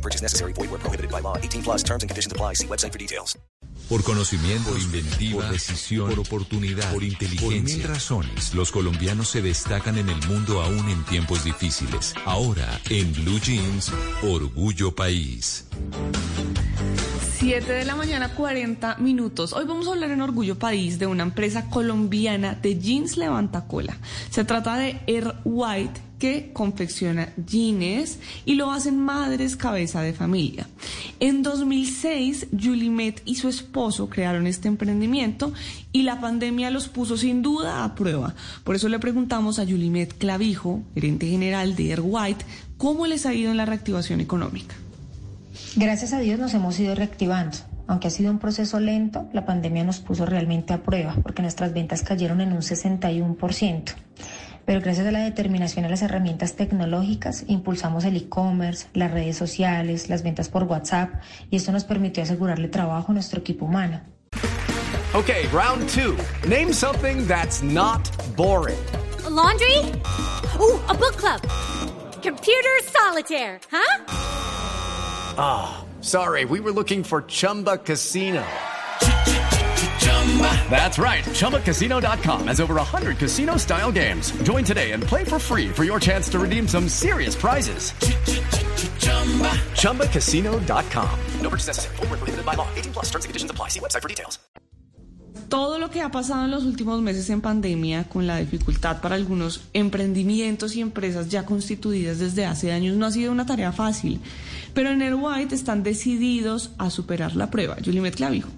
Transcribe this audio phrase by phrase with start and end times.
[0.00, 0.54] No purchase necessary.
[0.54, 1.36] Void where prohibited by law.
[1.36, 2.54] 18 plus terms and conditions apply.
[2.54, 3.38] See website for details.
[3.88, 7.76] Por conocimiento, por inventiva, por decisión, por oportunidad, por inteligencia.
[7.76, 12.14] Por mil razones, los colombianos se destacan en el mundo aún en tiempos difíciles.
[12.24, 13.92] Ahora, en Blue Jeans,
[14.22, 15.66] Orgullo País.
[17.38, 19.52] 7 de la mañana, 40 minutos.
[19.52, 23.98] Hoy vamos a hablar en Orgullo País de una empresa colombiana de jeans levanta cola.
[24.30, 30.68] Se trata de Air White que confecciona jeans y lo hacen madres cabeza de familia.
[31.18, 32.48] En 2006,
[32.90, 35.52] Met y su esposo crearon este emprendimiento
[35.92, 38.34] y la pandemia los puso sin duda a prueba.
[38.62, 42.44] Por eso le preguntamos a Met Clavijo, gerente general de Air White,
[42.76, 44.76] cómo les ha ido en la reactivación económica.
[45.74, 47.56] Gracias a Dios nos hemos ido reactivando.
[47.86, 51.72] Aunque ha sido un proceso lento, la pandemia nos puso realmente a prueba porque nuestras
[51.72, 53.94] ventas cayeron en un 61%.
[54.64, 59.36] Pero gracias a la determinación y a las herramientas tecnológicas, impulsamos el e-commerce, las redes
[59.36, 61.14] sociales, las ventas por WhatsApp
[61.50, 64.00] y esto nos permitió asegurarle trabajo a nuestro equipo humano.
[65.12, 66.16] Okay, round two.
[66.48, 68.78] Name something that's not boring.
[69.28, 69.78] laundry?
[70.60, 71.40] Ooh, a book club.
[72.22, 74.04] Computer solitaire, huh?
[75.38, 78.44] Ah, oh, sorry, we were looking for Chumba Casino.
[80.70, 81.24] That's right.
[81.24, 84.30] ChumbaCasino.com has over 100 casino style games.
[84.42, 87.92] Join today and play for free for your chance to redeem some serious prizes.
[89.74, 91.18] ChumbaCasino.com.
[91.42, 91.96] No purchase necessary.
[91.96, 92.68] Full prohibited by law.
[92.76, 93.68] 18 plus terms and conditions apply.
[93.68, 94.38] See website for details.
[95.48, 99.16] Todo lo que ha pasado en los últimos meses en pandemia, con la dificultad para
[99.16, 104.20] algunos emprendimientos y empresas ya constituidas desde hace años, no ha sido una tarea fácil.
[104.74, 107.76] Pero en Air White están decididos a superar la prueba.
[107.84, 108.48] Julimet Clavijo.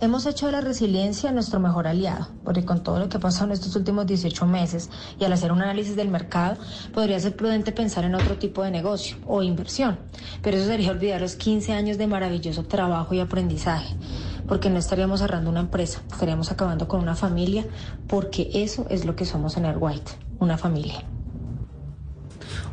[0.00, 3.46] Hemos hecho de la resiliencia nuestro mejor aliado, porque con todo lo que ha pasado
[3.46, 6.56] en estos últimos 18 meses y al hacer un análisis del mercado,
[6.94, 9.98] podría ser prudente pensar en otro tipo de negocio o inversión,
[10.40, 13.96] pero eso sería olvidar los 15 años de maravilloso trabajo y aprendizaje,
[14.46, 17.66] porque no estaríamos cerrando una empresa, estaríamos acabando con una familia,
[18.06, 21.02] porque eso es lo que somos en Air White, una familia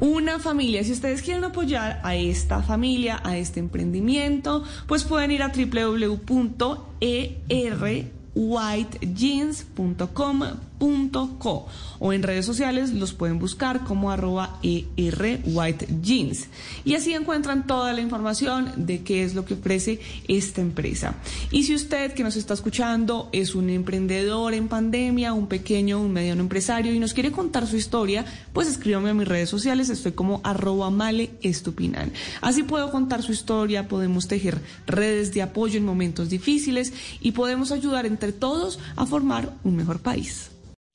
[0.00, 0.84] una familia.
[0.84, 5.52] Si ustedes quieren apoyar a esta familia, a este emprendimiento, pues pueden ir a
[10.78, 11.66] www.erwhitejeans.com.co
[11.98, 16.48] o en redes sociales los pueden buscar como arroba erwhitejeans.
[16.84, 21.14] Y así encuentran toda la información de qué es lo que ofrece esta empresa.
[21.50, 26.12] Y si usted que nos está escuchando es un emprendedor en pandemia, un pequeño, un
[26.12, 30.12] mediano empresario y nos quiere contar su historia, pues escríbame a mis redes sociales, estoy
[30.12, 31.30] como arroba male.
[32.40, 37.72] Así puedo contar su historia, podemos tejer redes de apoyo en momentos difíciles y podemos
[37.72, 40.50] ayudar entre todos a formar un mejor país.